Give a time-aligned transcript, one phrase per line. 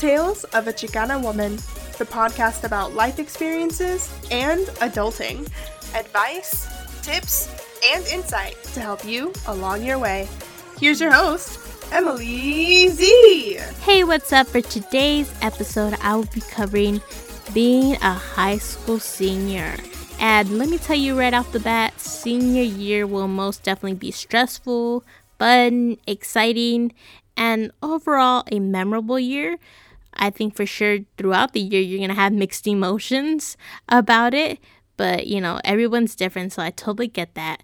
[0.00, 1.56] Tales of a Chicana Woman,
[1.98, 5.46] the podcast about life experiences and adulting,
[5.94, 6.66] advice,
[7.02, 7.50] tips,
[7.84, 10.26] and insight to help you along your way.
[10.78, 11.60] Here's your host,
[11.92, 13.58] Emily Z.
[13.82, 14.46] Hey, what's up?
[14.46, 17.02] For today's episode, I will be covering
[17.52, 19.76] being a high school senior.
[20.18, 24.12] And let me tell you right off the bat, senior year will most definitely be
[24.12, 25.04] stressful,
[25.38, 26.94] fun, exciting,
[27.36, 29.58] and overall a memorable year.
[30.14, 33.56] I think for sure throughout the year you're going to have mixed emotions
[33.88, 34.58] about it,
[34.96, 37.62] but you know, everyone's different, so I totally get that.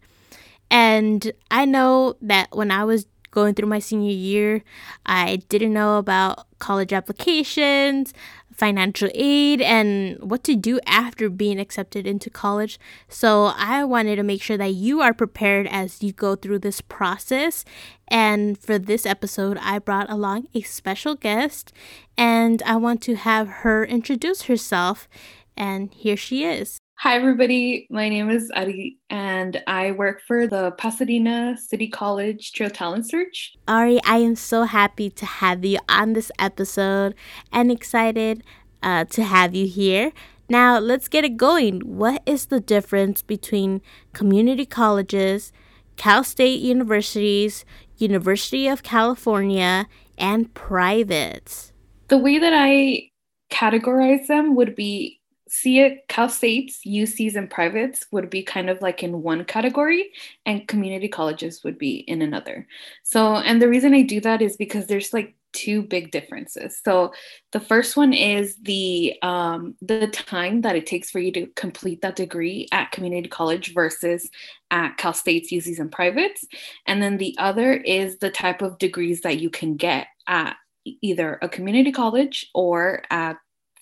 [0.70, 4.64] And I know that when I was going through my senior year,
[5.04, 8.14] I didn't know about college applications
[8.56, 12.78] financial aid and what to do after being accepted into college.
[13.08, 16.80] So, I wanted to make sure that you are prepared as you go through this
[16.80, 17.64] process.
[18.08, 21.72] And for this episode, I brought along a special guest
[22.16, 25.08] and I want to have her introduce herself.
[25.56, 26.78] And here she is.
[27.00, 27.86] Hi, everybody.
[27.90, 33.52] My name is Ari, and I work for the Pasadena City College TRIO Talent Search.
[33.68, 37.14] Ari, I am so happy to have you on this episode
[37.52, 38.42] and excited
[38.82, 40.10] uh, to have you here.
[40.48, 41.80] Now, let's get it going.
[41.80, 43.82] What is the difference between
[44.14, 45.52] community colleges,
[45.96, 47.66] Cal State universities,
[47.98, 51.74] University of California, and privates?
[52.08, 53.10] The way that I
[53.50, 58.82] categorize them would be see it cal states ucs and privates would be kind of
[58.82, 60.10] like in one category
[60.44, 62.66] and community colleges would be in another.
[63.02, 66.80] So and the reason i do that is because there's like two big differences.
[66.84, 67.12] So
[67.52, 72.02] the first one is the um, the time that it takes for you to complete
[72.02, 74.30] that degree at community college versus
[74.70, 76.44] at cal states ucs and privates.
[76.86, 81.38] And then the other is the type of degrees that you can get at either
[81.42, 83.36] a community college or at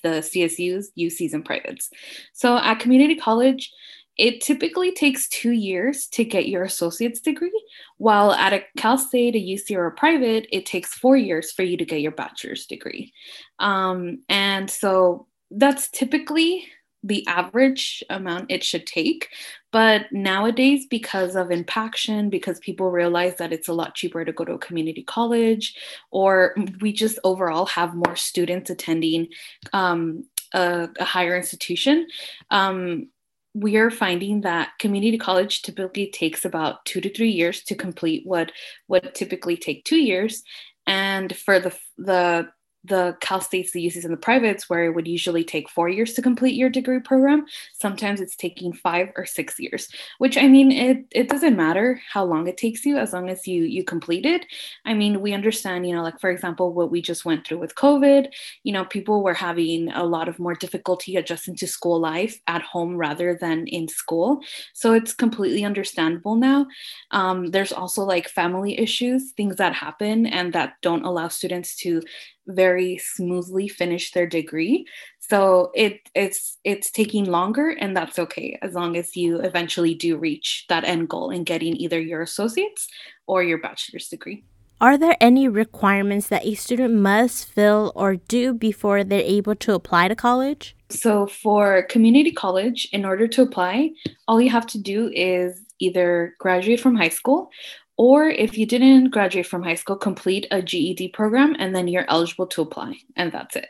[0.04, 1.90] the CSUs, UCs, and privates.
[2.32, 3.72] So at community college,
[4.16, 7.64] it typically takes two years to get your associate's degree,
[7.98, 11.64] while at a Cal State, a UC, or a private, it takes four years for
[11.64, 13.12] you to get your bachelor's degree.
[13.58, 16.64] Um, and so that's typically
[17.04, 19.28] the average amount it should take.
[19.70, 24.44] But nowadays, because of impaction, because people realize that it's a lot cheaper to go
[24.44, 25.76] to a community college,
[26.10, 29.28] or we just overall have more students attending
[29.74, 32.06] um, a, a, higher institution,
[32.50, 33.08] um,
[33.52, 38.26] we are finding that community college typically takes about two to three years to complete
[38.26, 38.50] what
[38.88, 40.42] would typically take two years.
[40.86, 42.48] And for the the
[42.84, 46.12] the Cal States, the UCs, and the privates, where it would usually take four years
[46.14, 49.88] to complete your degree program, sometimes it's taking five or six years.
[50.18, 53.46] Which I mean, it it doesn't matter how long it takes you as long as
[53.46, 54.46] you you complete it.
[54.84, 57.74] I mean, we understand, you know, like for example, what we just went through with
[57.74, 58.28] COVID.
[58.62, 62.62] You know, people were having a lot of more difficulty adjusting to school life at
[62.62, 64.40] home rather than in school.
[64.74, 66.66] So it's completely understandable now.
[67.10, 72.02] Um, there's also like family issues, things that happen and that don't allow students to
[72.46, 74.86] very smoothly finish their degree.
[75.20, 80.16] So it it's it's taking longer and that's okay as long as you eventually do
[80.16, 82.88] reach that end goal in getting either your associates
[83.26, 84.44] or your bachelor's degree.
[84.80, 89.72] Are there any requirements that a student must fill or do before they're able to
[89.72, 90.76] apply to college?
[90.90, 93.90] So for community college in order to apply
[94.28, 97.50] all you have to do is either graduate from high school
[97.96, 102.08] or if you didn't graduate from high school, complete a GED program and then you're
[102.08, 102.96] eligible to apply.
[103.16, 103.68] And that's it.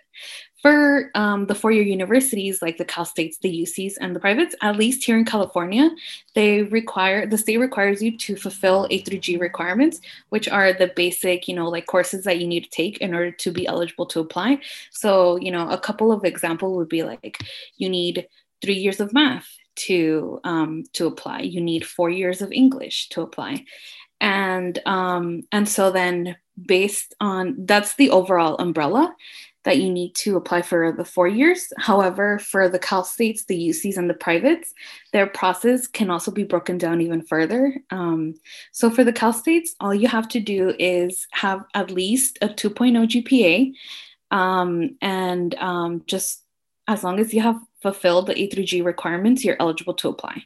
[0.62, 4.54] For um, the four year universities like the Cal States, the UCs, and the privates,
[4.62, 5.90] at least here in California,
[6.34, 10.90] they require the state requires you to fulfill A through G requirements, which are the
[10.96, 14.06] basic, you know, like courses that you need to take in order to be eligible
[14.06, 14.60] to apply.
[14.90, 17.44] So, you know, a couple of example would be like
[17.76, 18.26] you need
[18.62, 21.40] three years of math to um, to apply.
[21.40, 23.66] You need four years of English to apply
[24.20, 29.14] and um, and so then based on that's the overall umbrella
[29.64, 31.72] that you need to apply for the four years.
[31.78, 34.72] However, for the Cal States, the UCs, and the privates,
[35.12, 37.74] their process can also be broken down even further.
[37.90, 38.34] Um,
[38.72, 42.48] so for the Cal States, all you have to do is have at least a
[42.48, 43.72] 2.0 GPA,
[44.30, 46.43] um, and um, just
[46.86, 50.42] as long as you have fulfilled the A through G requirements, you're eligible to apply.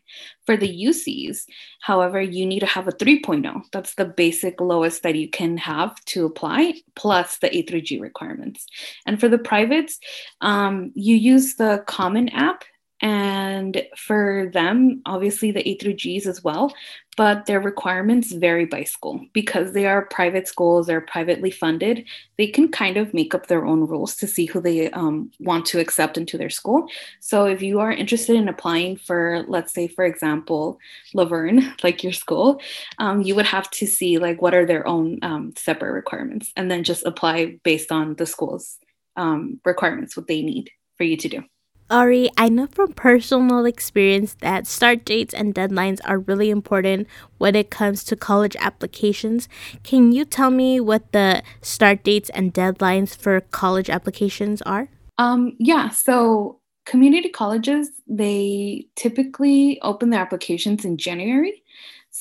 [0.47, 1.45] For the UCs,
[1.81, 3.63] however, you need to have a 3.0.
[3.73, 8.01] That's the basic lowest that you can have to apply, plus the A through G
[8.01, 8.67] requirements.
[9.07, 9.99] And for the privates,
[10.41, 12.65] um, you use the Common App
[13.01, 16.75] And for them, obviously the A through G's as well,
[17.17, 22.05] but their requirements vary by school because they are private schools, they're privately funded.
[22.39, 25.67] They can kind of make up their own rules to see who they um, want
[25.67, 26.89] to accept into their school.
[27.21, 30.79] So if you are interested in applying for, let's say, for example,
[31.15, 32.61] La Verne, like your school,
[32.99, 36.71] um, you would have to see like what are their own um, separate requirements and
[36.71, 38.79] then just apply based on the school's
[39.17, 41.45] um, requirements, what they need for you to do.
[41.91, 47.09] Ari, I know from personal experience that start dates and deadlines are really important
[47.39, 49.49] when it comes to college applications.
[49.85, 54.89] Can you tell me what the start dates and deadlines for college applications are?
[55.17, 61.63] Um, yeah, so community colleges, they typically open their applications in January.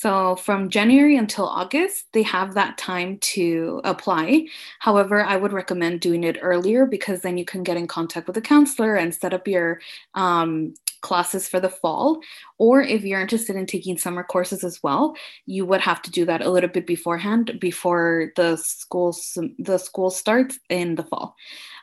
[0.00, 4.46] So from January until August, they have that time to apply.
[4.78, 8.36] However, I would recommend doing it earlier because then you can get in contact with
[8.36, 9.80] a counselor and set up your
[10.14, 12.20] um, classes for the fall.
[12.58, 15.16] Or if you're interested in taking summer courses as well,
[15.46, 19.16] you would have to do that a little bit beforehand before the school
[19.58, 21.34] the school starts in the fall.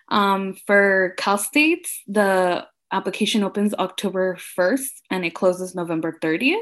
[0.08, 6.60] Um, for Cal States, the application opens October 1st and it closes November 30th.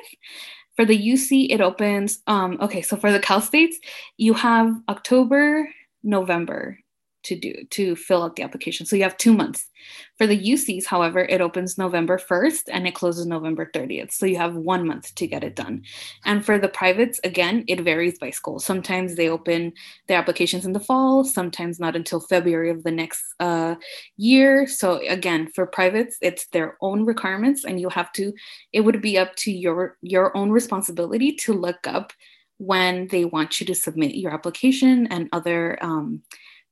[0.76, 2.20] For the UC, it opens.
[2.28, 3.78] Um, okay, so for the Cal States,
[4.18, 5.70] you have October,
[6.04, 6.80] November,
[7.24, 8.86] to do to fill out the application.
[8.86, 9.70] So you have two months.
[10.18, 14.12] For the UCs, however, it opens November 1st and it closes November 30th.
[14.12, 15.84] So you have one month to get it done.
[16.26, 18.60] And for the privates, again, it varies by school.
[18.60, 19.74] Sometimes they open
[20.08, 23.76] their applications in the fall, sometimes not until February of the next uh,
[24.18, 24.68] year.
[24.68, 28.34] So again, for privates, it's their own requirements, and you have to.
[28.72, 32.14] It would be up to your your own responsibility to look up
[32.58, 35.78] when they want you to submit your application and other.
[35.82, 36.22] Um,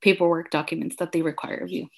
[0.02, 1.88] paperwork documents that they require of you.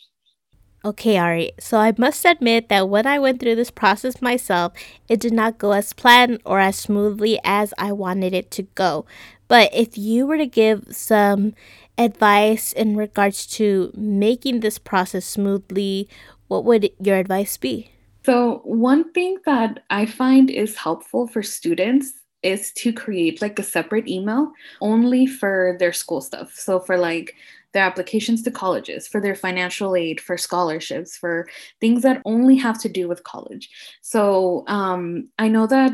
[0.84, 1.52] Okay, Ari.
[1.58, 4.74] So I must admit that when I went through this process myself,
[5.08, 9.06] it did not go as planned or as smoothly as I wanted it to go.
[9.48, 11.54] But if you were to give some
[11.96, 16.06] advice in regards to making this process smoothly,
[16.48, 17.90] what would your advice be?
[18.26, 22.12] So, one thing that I find is helpful for students
[22.42, 24.50] is to create like a separate email
[24.80, 26.54] only for their school stuff.
[26.54, 27.34] So, for like
[27.74, 31.46] their applications to colleges, for their financial aid, for scholarships, for
[31.80, 33.68] things that only have to do with college.
[34.00, 35.92] So um, I know that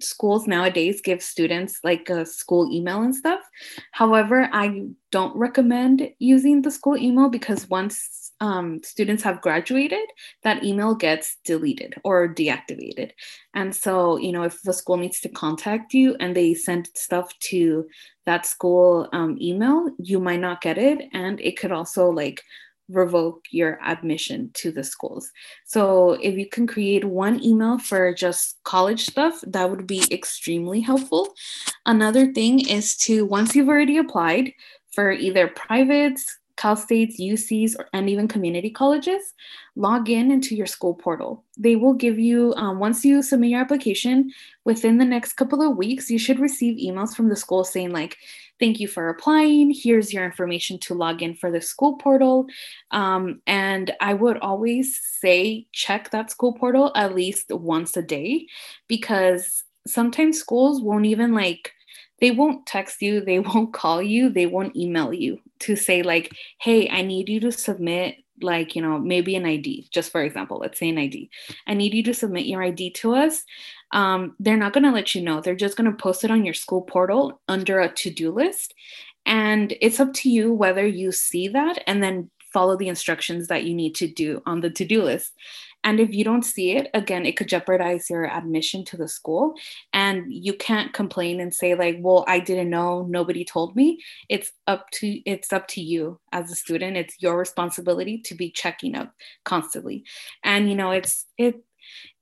[0.00, 3.40] schools nowadays give students like a school email and stuff.
[3.92, 10.06] However, I don't recommend using the school email because once um, students have graduated,
[10.42, 13.12] that email gets deleted or deactivated.
[13.54, 17.32] And so, you know, if the school needs to contact you and they send stuff
[17.50, 17.86] to
[18.26, 21.08] that school um, email, you might not get it.
[21.14, 22.42] And it could also like
[22.90, 25.30] revoke your admission to the schools.
[25.64, 30.82] So if you can create one email for just college stuff, that would be extremely
[30.82, 31.32] helpful.
[31.86, 34.52] Another thing is to, once you've already applied
[34.92, 39.34] for either privates, Cal States, UCs, or, and even community colleges,
[39.76, 41.44] log in into your school portal.
[41.58, 44.32] They will give you, um, once you submit your application,
[44.64, 48.16] within the next couple of weeks, you should receive emails from the school saying, like,
[48.60, 49.72] thank you for applying.
[49.74, 52.46] Here's your information to log in for the school portal.
[52.90, 58.46] Um, and I would always say, check that school portal at least once a day
[58.88, 61.72] because sometimes schools won't even like,
[62.20, 66.32] they won't text you, they won't call you, they won't email you to say, like,
[66.60, 70.58] hey, I need you to submit, like, you know, maybe an ID, just for example,
[70.58, 71.30] let's say an ID.
[71.66, 73.44] I need you to submit your ID to us.
[73.92, 75.40] Um, they're not going to let you know.
[75.40, 78.74] They're just going to post it on your school portal under a to do list.
[79.26, 83.64] And it's up to you whether you see that and then follow the instructions that
[83.64, 85.32] you need to do on the to do list.
[85.84, 89.54] And if you don't see it, again, it could jeopardize your admission to the school.
[89.92, 94.00] And you can't complain and say, like, well, I didn't know, nobody told me.
[94.28, 96.96] It's up to it's up to you as a student.
[96.96, 99.12] It's your responsibility to be checking up
[99.44, 100.04] constantly.
[100.42, 101.62] And you know, it's it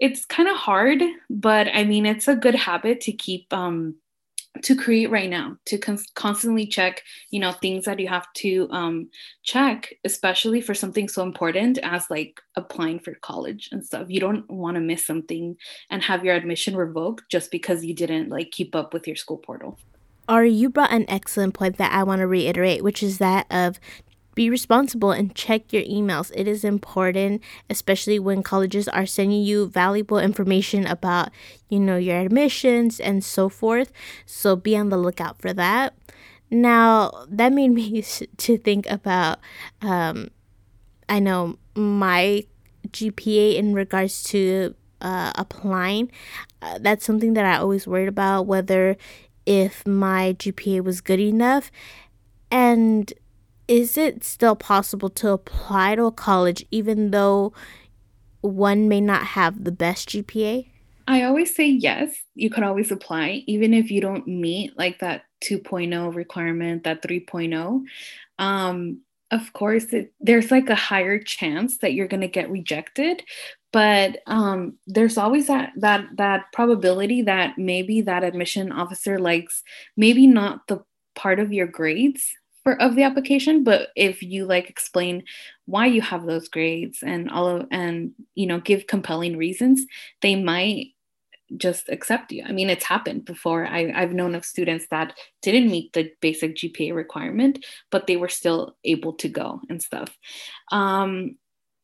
[0.00, 3.94] it's kind of hard, but I mean, it's a good habit to keep um
[4.62, 8.68] to create right now to con- constantly check you know things that you have to
[8.70, 9.08] um,
[9.42, 14.08] check especially for something so important as like applying for college and stuff.
[14.08, 15.56] You don't want to miss something
[15.90, 19.38] and have your admission revoked just because you didn't like keep up with your school
[19.38, 19.78] portal.
[20.28, 23.80] Ari, you brought an excellent point that I want to reiterate, which is that of
[24.34, 26.30] be responsible and check your emails.
[26.34, 31.30] It is important, especially when colleges are sending you valuable information about,
[31.68, 33.92] you know, your admissions and so forth.
[34.24, 35.94] So be on the lookout for that.
[36.50, 38.02] Now, that made me
[38.36, 39.38] to think about,
[39.80, 40.30] um,
[41.08, 42.44] I know my
[42.88, 46.10] GPA in regards to uh, applying,
[46.60, 48.96] uh, that's something that I always worried about whether
[49.44, 51.70] if my GPA was good enough.
[52.50, 53.12] And
[53.68, 57.52] is it still possible to apply to a college even though
[58.40, 60.66] one may not have the best GPA?
[61.08, 65.24] I always say yes, you could always apply, even if you don't meet like that
[65.42, 67.82] 2.0 requirement, that 3.0.
[68.38, 69.00] Um,
[69.30, 73.22] of course, it, there's like a higher chance that you're going to get rejected,
[73.72, 79.62] but um, there's always that that that probability that maybe that admission officer likes
[79.96, 84.68] maybe not the part of your grades for of the application but if you like
[84.70, 85.22] explain
[85.66, 89.84] why you have those grades and all of and you know give compelling reasons
[90.20, 90.88] they might
[91.58, 92.42] just accept you.
[92.46, 93.66] I mean it's happened before.
[93.66, 98.28] I, i've known of students that didn't meet the basic gpa requirement but they were
[98.28, 100.16] still able to go and stuff.
[100.70, 101.36] Um,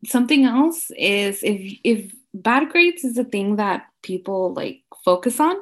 [0.05, 5.57] something else is if if bad grades is a thing that people like focus on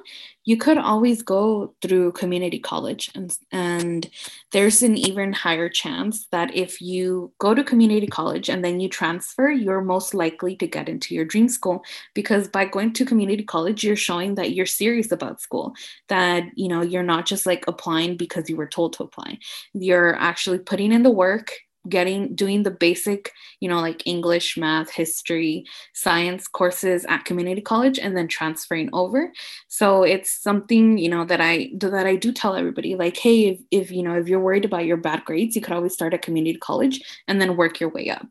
[0.46, 4.08] you could always go through community college and and
[4.52, 8.88] there's an even higher chance that if you go to community college and then you
[8.88, 11.84] transfer you're most likely to get into your dream school
[12.14, 15.74] because by going to community college you're showing that you're serious about school
[16.08, 19.38] that you know you're not just like applying because you were told to apply.
[19.74, 21.52] You're actually putting in the work
[21.88, 27.98] getting doing the basic you know like english math history science courses at community college
[27.98, 29.32] and then transferring over.
[29.68, 33.60] So it's something you know that i that i do tell everybody like hey if,
[33.70, 36.22] if you know if you're worried about your bad grades you could always start at
[36.22, 38.28] community college and then work your way up.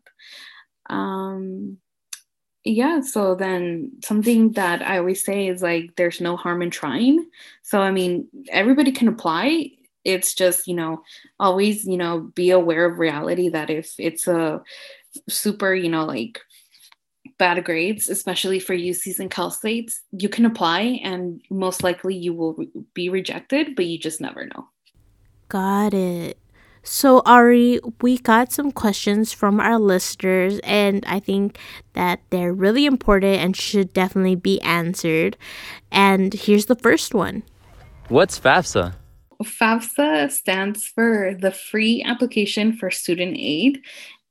[0.89, 1.77] Um
[2.63, 7.29] yeah so then something that i always say is like there's no harm in trying.
[7.63, 9.71] So i mean everybody can apply
[10.05, 11.03] it's just you know
[11.39, 14.61] always you know be aware of reality that if it's a
[15.27, 16.39] super you know like
[17.37, 22.33] bad grades especially for ucs and cal states you can apply and most likely you
[22.33, 24.67] will re- be rejected but you just never know
[25.49, 26.37] got it
[26.87, 31.57] so, Ari, we got some questions from our listeners, and I think
[31.93, 35.35] that they're really important and should definitely be answered.
[35.91, 37.41] And here's the first one
[38.07, 38.93] What's FAFSA?
[39.43, 43.81] FAFSA stands for the Free Application for Student Aid.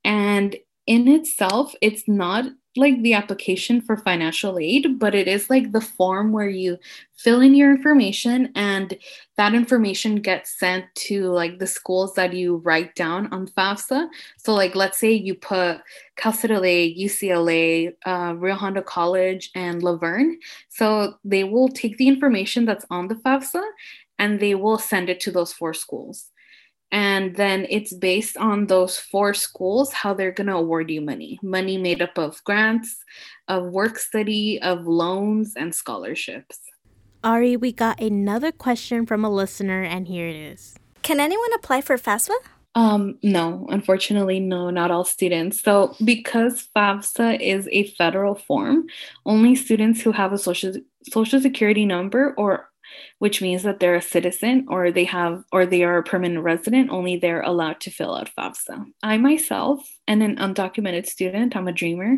[0.04, 0.56] And
[0.86, 2.46] in itself, it's not
[2.76, 6.76] like the application for financial aid, but it is like the form where you
[7.16, 8.98] fill in your information and
[9.36, 14.08] that information gets sent to like the schools that you write down on FAFSA.
[14.38, 15.78] So, like, let's say you put
[16.16, 20.38] Cal State LA, UCLA, uh, Rio Hondo College, and La Verne.
[20.68, 23.62] So, they will take the information that's on the FAFSA
[24.18, 26.30] and they will send it to those four schools.
[26.92, 31.40] And then it's based on those four schools how they're going to award you money.
[31.42, 32.96] Money made up of grants,
[33.48, 36.60] of work study, of loans, and scholarships.
[37.24, 40.76] Ari, we got another question from a listener, and here it is.
[41.02, 42.34] Can anyone apply for FAFSA?
[42.76, 45.62] Um, no, unfortunately, no, not all students.
[45.62, 48.86] So, because FAFSA is a federal form,
[49.24, 50.74] only students who have a social
[51.10, 52.68] social security number or
[53.18, 56.90] which means that they're a citizen or they have or they are a permanent resident
[56.90, 61.72] only they're allowed to fill out fafsa i myself am an undocumented student i'm a
[61.72, 62.16] dreamer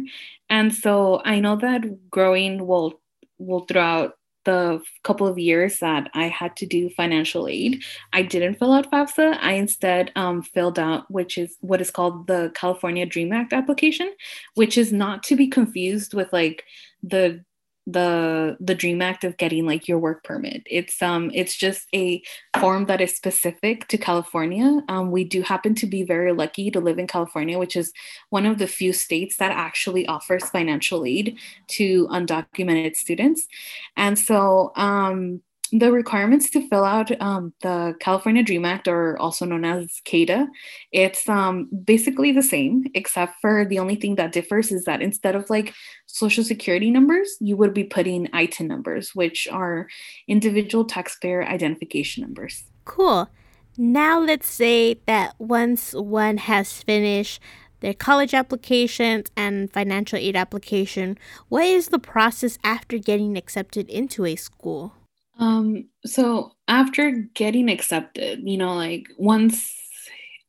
[0.51, 3.01] and so i know that growing will
[3.39, 4.15] will throughout
[4.47, 7.83] the couple of years that I had to do financial aid,
[8.13, 9.39] I didn't fill out FAFSA.
[9.43, 14.15] I instead um, filled out, which is what is called the California Dream Act application,
[14.55, 16.65] which is not to be confused with like
[17.03, 17.45] the
[17.87, 20.63] the the dream act of getting like your work permit.
[20.67, 22.21] It's um it's just a
[22.59, 24.83] form that is specific to california.
[24.89, 27.93] Um, we do happen to be very lucky to live in california which is
[28.31, 31.39] one of the few states that actually offers financial aid
[31.69, 33.47] to undocumented students.
[33.97, 39.45] And so um the requirements to fill out um, the California Dream Act, or also
[39.45, 40.49] known as CADA,
[40.93, 45.35] it's um, basically the same, except for the only thing that differs is that instead
[45.35, 45.75] of like
[46.07, 49.89] social security numbers, you would be putting ITIN numbers, which are
[50.29, 52.65] individual taxpayer identification numbers.
[52.85, 53.29] Cool.
[53.79, 57.41] Now let's say that once one has finished
[57.81, 61.19] their college applications and financial aid application,
[61.49, 64.96] what is the process after getting accepted into a school?
[65.39, 69.75] Um, so after getting accepted, you know, like once,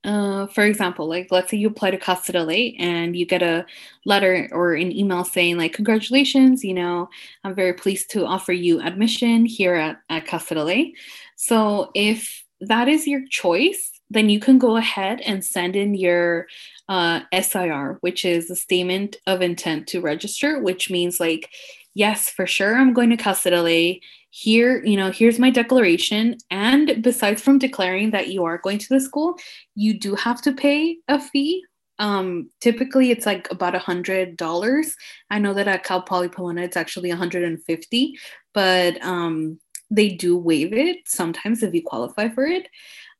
[0.03, 3.41] uh, for example, like let's say you apply to Cal State LA and you get
[3.41, 3.65] a
[4.05, 7.09] letter or an email saying like, congratulations, you know,
[7.43, 10.83] I'm very pleased to offer you admission here at, at Cal State LA.
[11.35, 16.47] So if that is your choice, then you can go ahead and send in your
[16.87, 21.49] uh, SIR, which is a statement of intent to register, which means like
[21.97, 26.37] yes, for sure, I'm going to Cal City here you know here's my declaration.
[26.51, 29.35] And besides from declaring that you are going to the school
[29.75, 31.63] you do have to pay a fee.
[31.99, 34.95] Um typically it's like about a hundred dollars.
[35.29, 38.17] I know that at cal poly pomona it's actually 150
[38.53, 42.67] but um they do waive it sometimes if you qualify for it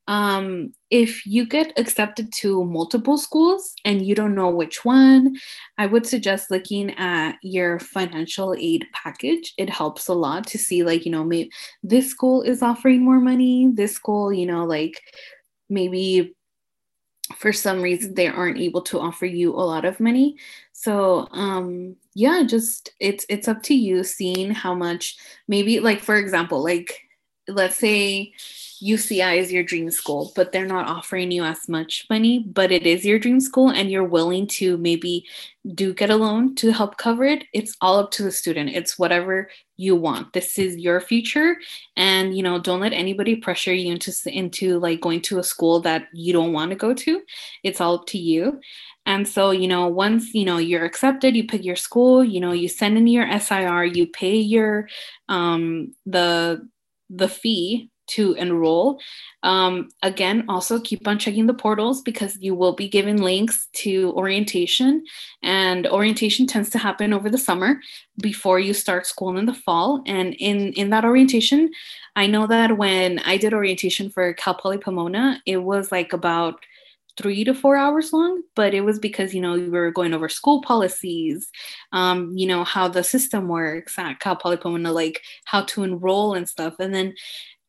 [0.08, 5.36] um, if you get accepted to multiple schools and you don't know which one,
[5.78, 9.54] I would suggest looking at your financial aid package.
[9.58, 11.52] It helps a lot to see, like, you know, maybe
[11.84, 15.02] this school is offering more money, this school, you know, like
[15.70, 16.34] maybe
[17.36, 20.38] for some reason they aren't able to offer you a lot of money
[20.72, 26.16] so um yeah just it's it's up to you seeing how much maybe like for
[26.16, 27.02] example like
[27.50, 28.32] let's say
[28.84, 32.86] UCI is your dream school, but they're not offering you as much money, but it
[32.86, 35.26] is your dream school and you're willing to maybe
[35.74, 38.70] do get a loan to help cover it, it's all up to the student.
[38.70, 40.34] It's whatever you want.
[40.34, 41.58] This is your future
[41.96, 45.80] and you know, don't let anybody pressure you into into like going to a school
[45.82, 47.22] that you don't want to go to.
[47.64, 48.60] It's all up to you.
[49.06, 52.52] And so, you know, once, you know, you're accepted, you pick your school, you know,
[52.52, 54.88] you send in your SIR, you pay your
[55.30, 56.68] um the
[57.10, 59.00] the fee to enroll.
[59.44, 64.14] Um, again, also keep on checking the portals because you will be given links to
[64.16, 65.04] orientation,
[65.44, 67.80] and orientation tends to happen over the summer
[68.22, 70.02] before you start school in the fall.
[70.06, 71.72] And in in that orientation,
[72.16, 76.60] I know that when I did orientation for Cal Poly Pomona, it was like about
[77.18, 80.30] three to four hours long, but it was because, you know, we were going over
[80.30, 81.50] school policies,
[81.92, 86.36] um, you know, how the system works at Cal Poly Pomona, like how to enroll
[86.36, 86.76] and stuff.
[86.80, 87.16] And then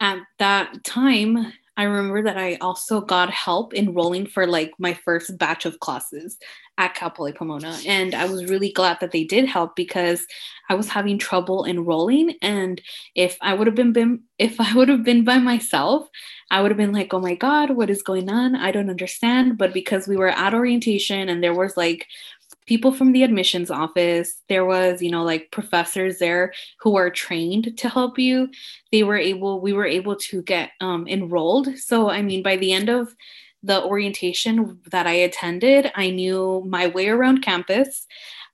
[0.01, 5.39] at that time, I remember that I also got help enrolling for like my first
[5.39, 6.37] batch of classes
[6.77, 7.79] at Cal Poly Pomona.
[7.87, 10.27] And I was really glad that they did help because
[10.69, 12.35] I was having trouble enrolling.
[12.43, 12.83] And
[13.15, 16.09] if I would have been, been if I would have been by myself,
[16.51, 18.57] I would have been like, oh my God, what is going on?
[18.57, 19.57] I don't understand.
[19.57, 22.09] But because we were at orientation and there was like
[22.69, 24.43] people from the admissions office.
[24.49, 28.51] There was you know like professors there who are trained to help you.
[28.93, 31.77] They were able we were able to get um, enrolled.
[31.79, 33.15] So i mean by the end of
[33.65, 38.07] the orientation that i attended i knew my way around campus.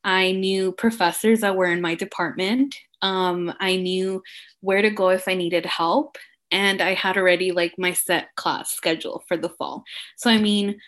[0.05, 2.77] I knew professors that were in my department.
[3.03, 4.23] Um, i knew
[4.61, 6.17] where to go if i needed help.
[6.51, 9.83] And i had already like my set class schedule for the fall.
[10.17, 10.79] So i mean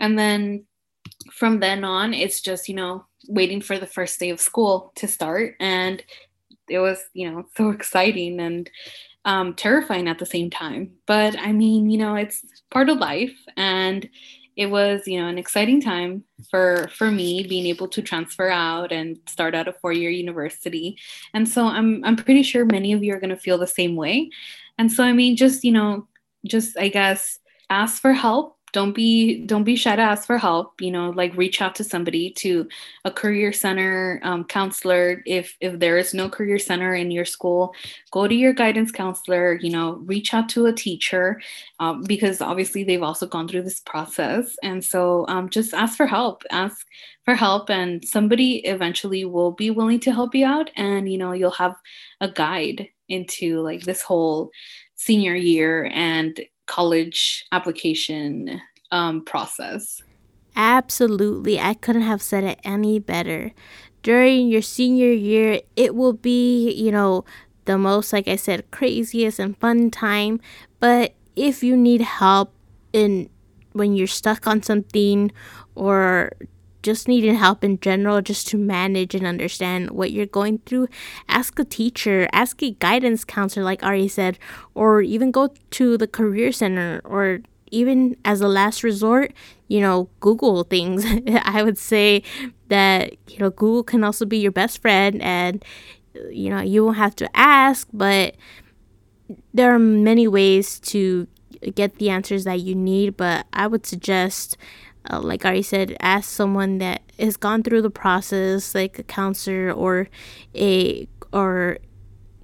[0.00, 0.64] and then
[1.30, 5.08] from then on, it's just, you know, waiting for the first day of school to
[5.08, 5.54] start.
[5.60, 6.02] And
[6.68, 8.70] it was, you know, so exciting and
[9.24, 10.92] um, terrifying at the same time.
[11.06, 13.36] But I mean, you know, it's part of life.
[13.56, 14.08] And
[14.56, 18.92] it was, you know, an exciting time for for me being able to transfer out
[18.92, 20.96] and start at a four-year university.
[21.32, 24.30] And so I'm I'm pretty sure many of you are gonna feel the same way.
[24.78, 26.06] And so I mean, just, you know,
[26.46, 27.38] just I guess
[27.70, 31.34] ask for help don't be don't be shy to ask for help you know like
[31.36, 32.68] reach out to somebody to
[33.04, 35.22] a career center um, counselor.
[35.26, 37.74] If if there is no career center in your school
[38.10, 41.40] go to your guidance counselor you know reach out to a teacher
[41.78, 44.56] um, because obviously they've also gone through this process.
[44.62, 46.84] And so um, just ask for help ask
[47.24, 51.32] for help and somebody eventually will be willing to help you out and you know
[51.32, 51.76] you'll have
[52.20, 54.50] a guide into like this whole
[54.96, 60.02] senior year and college application um, process.
[60.56, 61.58] Absolutely.
[61.58, 63.52] I couldn't have said it any better.
[64.02, 67.24] During your senior year, it will be, you know,
[67.64, 70.40] the most, like I said, craziest and fun time.
[70.78, 72.52] But if you need help
[72.92, 73.28] in
[73.72, 75.32] when you're stuck on something
[75.74, 76.30] or
[76.84, 80.86] just needing help in general just to manage and understand what you're going through,
[81.28, 84.38] ask a teacher, ask a guidance counselor, like Ari said,
[84.74, 89.32] or even go to the career center or even as a last resort,
[89.66, 91.04] you know, Google things.
[91.42, 92.22] I would say
[92.68, 95.64] that, you know, Google can also be your best friend and,
[96.30, 98.36] you know, you won't have to ask, but
[99.54, 101.26] there are many ways to
[101.74, 103.16] get the answers that you need.
[103.16, 104.58] But I would suggest
[105.10, 109.72] uh, like I said, ask someone that has gone through the process, like a counselor
[109.72, 110.08] or
[110.54, 111.78] a or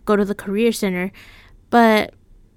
[0.05, 1.12] go to the career center.
[1.70, 2.14] But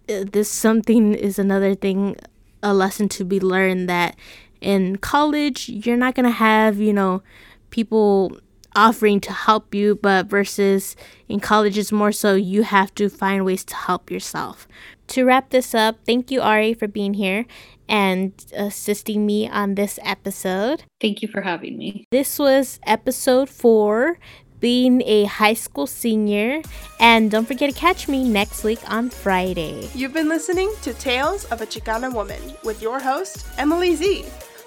[0.09, 2.17] uh, this something is another thing,
[2.61, 4.15] a lesson to be learned that
[4.61, 7.21] in college you're not gonna have you know
[7.69, 8.37] people
[8.75, 10.95] offering to help you, but versus
[11.27, 14.67] in college it's more so you have to find ways to help yourself.
[15.07, 17.45] To wrap this up, thank you Ari for being here
[17.89, 20.83] and assisting me on this episode.
[21.01, 22.05] Thank you for having me.
[22.11, 24.17] This was episode four
[24.63, 26.61] being a high school senior.
[26.97, 29.89] And don't forget to catch me next week on Friday.
[29.93, 34.23] You've been listening to Tales of a Chicana Woman with your host, Emily Z.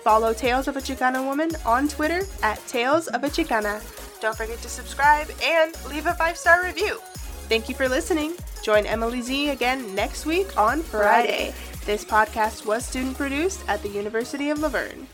[0.06, 3.82] Follow Tales of a Chicana Woman on Twitter at Tales of a Chicana.
[4.20, 7.00] Don't forget to subscribe and leave a five star review.
[7.48, 8.34] Thank you for listening.
[8.62, 11.52] Join Emily Z again next week on Friday.
[11.86, 15.08] This podcast was student produced at the University of La Verne.